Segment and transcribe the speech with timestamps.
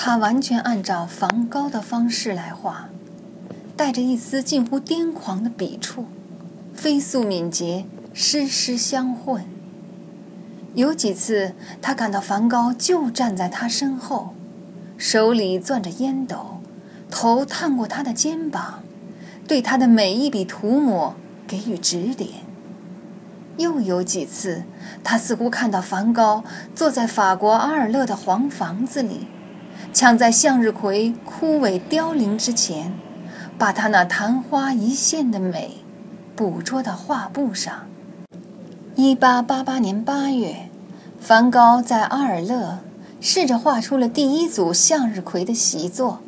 [0.00, 2.88] 他完全按照梵高的方式来画，
[3.76, 6.06] 带着一丝近乎癫狂的笔触，
[6.72, 9.44] 飞速敏捷，诗诗相混。
[10.74, 14.34] 有几次，他感到梵高就站在他身后，
[14.96, 16.60] 手里攥着烟斗，
[17.10, 18.84] 头探过他的肩膀，
[19.48, 21.16] 对他的每一笔涂抹
[21.48, 22.30] 给予指点。
[23.56, 24.62] 又有几次，
[25.02, 26.44] 他似乎看到梵高
[26.76, 29.26] 坐在法国阿尔勒的黄房子里，
[29.92, 32.92] 抢在向日葵枯萎凋零之前，
[33.58, 35.78] 把他那昙花一现的美
[36.36, 37.86] 捕捉到画布上。
[38.94, 40.68] 一八八八年八月，
[41.18, 42.78] 梵高在阿尔勒
[43.20, 46.20] 试着画出了第一组向日葵的习作，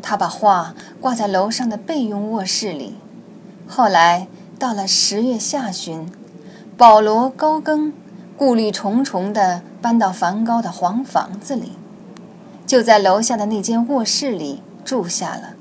[0.00, 2.96] 他把画挂在楼上的备用卧室里。
[3.66, 4.28] 后来
[4.58, 6.06] 到了十月下旬。
[6.74, 7.92] 保罗·高更
[8.36, 11.72] 顾虑重重地搬到梵高的黄房子里，
[12.72, 15.56] 就在楼下的那间卧室里住下了。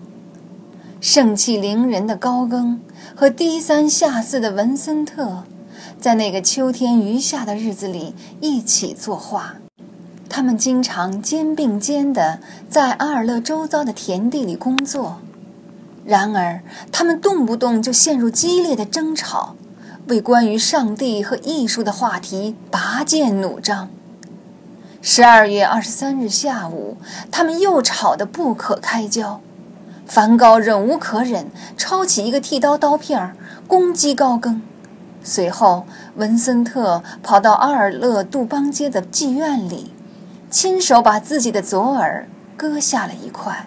[1.02, 2.80] 盛气凌人的高更
[3.14, 5.44] 和低三下四的文森特，
[6.00, 9.56] 在那个秋天余下的日子里一起作画。
[10.30, 15.20] 他们经常肩并肩地在阿尔勒周遭的田地里工作，
[16.06, 19.58] 然而他们动不动就陷入激烈的争吵。
[20.08, 23.90] 为关于上帝和艺术的话题拔剑弩张。
[25.04, 26.96] 十二月二十三日下午，
[27.32, 29.42] 他们又吵得不可开交。
[30.06, 33.36] 梵高忍无可忍，抄起一个剃刀刀片
[33.68, 34.62] 攻击高更。
[35.24, 39.92] 随后，文森特跑到阿尔勒杜邦街的妓院里，
[40.52, 43.66] 亲手把自己的左耳割下了一块。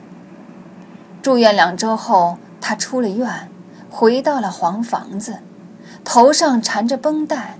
[1.20, 3.48] 住院两周后，他出了院，
[3.91, 5.38] 回到了黄房子。
[6.04, 7.58] 头上缠着绷带，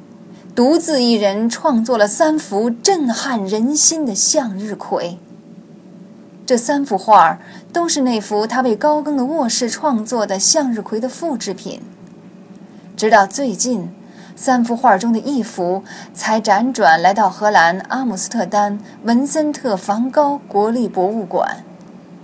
[0.55, 5.19] 独自一人创作了三幅震撼人心的向日葵。
[6.47, 7.41] 这三幅画
[7.72, 11.82] 都是那幅他为高更的卧室创作的向日葵的复制品。
[12.97, 13.91] 直到最近，
[14.37, 15.82] 三幅画中的一幅
[16.12, 21.64] 才辗转来到荷兰阿姆斯特丹文森特·梵高国立博物馆，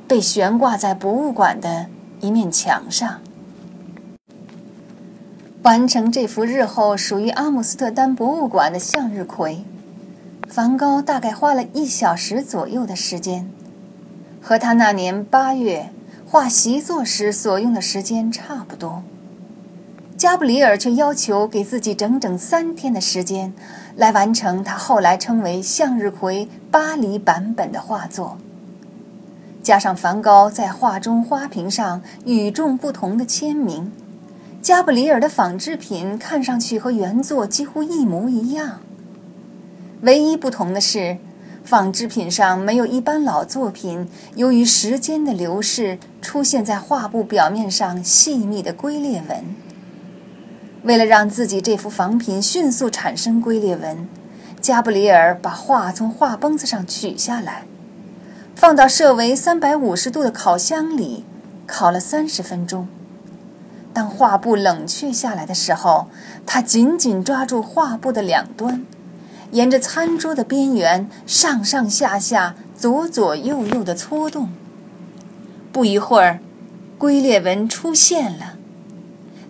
[0.06, 1.86] 被悬挂在博物馆的
[2.20, 3.20] 一面墙上。
[5.62, 9.62] 完成这幅日后属于阿姆斯特丹博物馆的向日葵，
[10.48, 13.46] 梵高大概花了一小时左右的时间，
[14.40, 15.90] 和他那年八月
[16.26, 19.02] 画习作时所用的时间差不多。
[20.16, 23.52] 加布里尔却要求给自己整整三天的时间，
[23.96, 28.38] 来完成他后来称为《向日葵巴黎版本》的画作，
[29.62, 33.92] 加上梵高在画中花瓶上与众不同的签名。
[34.62, 38.80] 加布里尔的仿制品看上去和原作几乎一模一样，
[40.02, 41.16] 唯一不同的是，
[41.64, 44.06] 仿制品上没有一般老作品
[44.36, 49.44] 由于时间的流逝出现在画布表面上细密的龟裂纹。
[50.82, 54.06] 为了让自己这幅仿品迅速产生龟裂纹，
[54.60, 57.64] 加布里尔把画从画绷子上取下来，
[58.54, 61.24] 放到设为三百五十度的烤箱里
[61.66, 62.86] 烤了三十分钟。
[63.92, 66.08] 当画布冷却下来的时候，
[66.46, 68.86] 他紧紧抓住画布的两端，
[69.50, 74.50] 沿着餐桌的边缘上上下下、左左右右地搓动。
[75.72, 76.40] 不一会儿，
[76.98, 78.54] 龟裂纹出现了。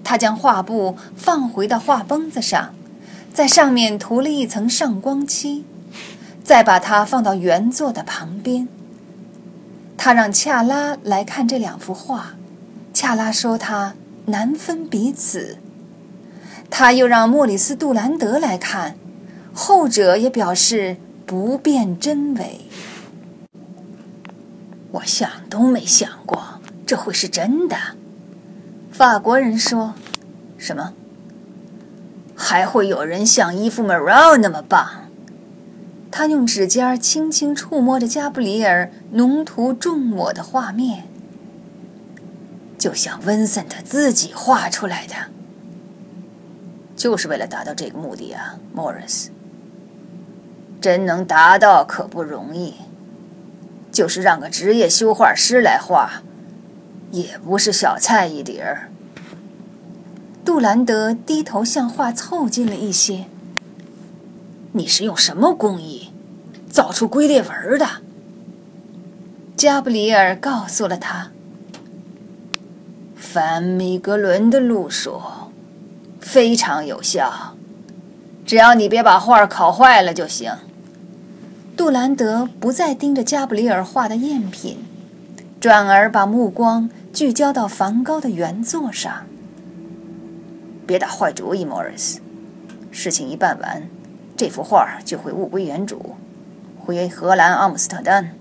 [0.02, 2.74] 他将画布放回到画绷子上，
[3.32, 5.64] 在上面涂了一层上光漆，
[6.42, 8.66] 再把它放到原作的旁边。
[9.96, 12.36] 他让恰拉来看这两幅画，
[12.94, 13.94] 恰拉说他。
[14.30, 15.58] 难分彼此。
[16.70, 18.96] 他又让莫里斯·杜兰德来看，
[19.52, 20.96] 后者也表示
[21.26, 22.60] 不辨真伪。
[24.92, 27.76] 我想都没想过这会是真的。
[28.90, 29.94] 法国人说
[30.58, 30.92] ：“什么？
[32.34, 35.08] 还会有人像伊夫·莫罗那么棒？”
[36.10, 41.04] 他用指尖轻轻触摸着加布里尔浓涂重抹的画面。
[42.80, 45.14] 就像温森特自己画出来的，
[46.96, 49.30] 就是为了达到这个目的啊，莫里斯。
[50.80, 52.76] 真能达到可不容易，
[53.92, 56.22] 就是让个职业修画师来画，
[57.10, 58.90] 也不是小菜一碟儿。
[60.42, 63.26] 杜兰德低头向画凑近了一些。
[64.72, 66.10] 你是用什么工艺
[66.70, 67.86] 造出龟裂纹的？
[69.54, 71.32] 加布里尔告诉了他。
[73.32, 75.20] 凡米格伦的路数
[76.20, 77.54] 非常有效，
[78.44, 80.52] 只要你别把画烤坏了就行。
[81.76, 84.78] 杜兰德不再盯着加布里尔画的赝品，
[85.60, 89.24] 转而把目光聚焦到梵高的原作上。
[90.84, 92.18] 别打坏主意，莫尔斯。
[92.90, 93.88] 事情一办完，
[94.36, 96.16] 这幅画就会物归原主，
[96.80, 98.32] 回荷兰阿姆斯特丹。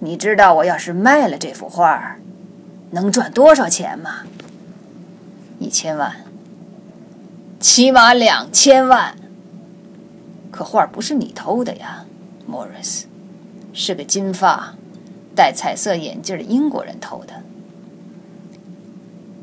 [0.00, 2.18] 你知道我要是卖了这幅画，
[2.90, 4.24] 能赚多少钱吗？
[5.58, 6.24] 一千万，
[7.60, 9.16] 起码两千万。
[10.50, 12.04] 可画不是你偷的呀，
[12.46, 13.06] 莫里斯，
[13.72, 14.74] 是个金发、
[15.36, 17.42] 戴彩色眼镜的英国人偷的。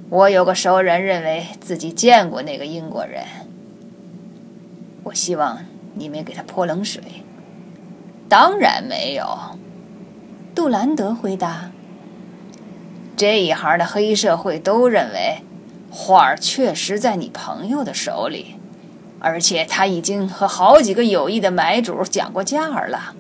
[0.10, 3.24] 我有个熟人认为自己见过那个英国人。
[5.04, 5.60] 我希望
[5.94, 7.02] 你没给他泼冷水。
[8.28, 9.38] 当然没有。
[10.56, 11.70] 杜兰德回答
[13.18, 15.42] ：“这一行的黑社会都认为，
[15.90, 18.56] 画儿确实在你朋友的手里，
[19.20, 23.16] 而且他已经和好几个有意的买主讲过价儿了。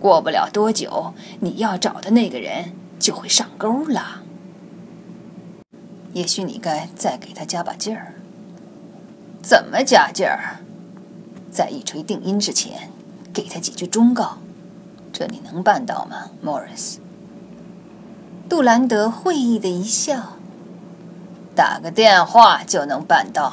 [0.00, 4.22] 过不了多久，你要找的那个人就会上钩了。
[6.12, 8.14] 也许你该再给他加把劲儿。
[9.42, 10.60] 怎么加劲儿？
[11.50, 12.90] 在一锤定音之前，
[13.32, 14.38] 给他几句忠告。”
[15.12, 16.98] 这你能办到吗，莫里斯？
[18.48, 20.36] 杜兰德会意的一笑，
[21.56, 23.52] 打个电话就能办到。